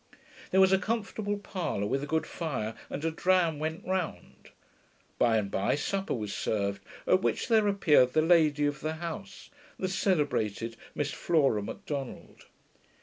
There 0.49 0.59
was 0.59 0.71
a 0.73 0.79
comfortable 0.79 1.37
parlour 1.37 1.85
with 1.85 2.01
a 2.01 2.07
good 2.07 2.25
fire, 2.25 2.73
and 2.89 3.05
a 3.05 3.11
dram 3.11 3.59
went 3.59 3.85
round. 3.85 4.49
By 5.19 5.37
and 5.37 5.51
by 5.51 5.75
supper 5.75 6.15
was 6.15 6.33
served, 6.33 6.81
at 7.05 7.21
which 7.21 7.47
there 7.49 7.67
appeared 7.67 8.13
the 8.13 8.23
lady 8.23 8.65
of 8.65 8.79
the 8.81 8.93
house, 8.93 9.51
the 9.77 9.87
celebrated 9.87 10.75
Miss 10.95 11.11
Flora 11.11 11.61
Macdonald. 11.61 12.45